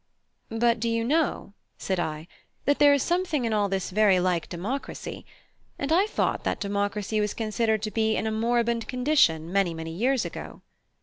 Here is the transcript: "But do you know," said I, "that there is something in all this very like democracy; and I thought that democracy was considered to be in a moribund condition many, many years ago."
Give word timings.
"But 0.49 0.79
do 0.79 0.89
you 0.89 1.03
know," 1.03 1.53
said 1.77 1.99
I, 1.99 2.27
"that 2.65 2.79
there 2.79 2.91
is 2.91 3.03
something 3.03 3.45
in 3.45 3.53
all 3.53 3.69
this 3.69 3.91
very 3.91 4.19
like 4.19 4.49
democracy; 4.49 5.27
and 5.77 5.91
I 5.91 6.07
thought 6.07 6.43
that 6.43 6.59
democracy 6.59 7.21
was 7.21 7.35
considered 7.35 7.83
to 7.83 7.91
be 7.91 8.15
in 8.15 8.25
a 8.25 8.31
moribund 8.31 8.87
condition 8.87 9.53
many, 9.53 9.75
many 9.75 9.91
years 9.91 10.25
ago." 10.25 10.63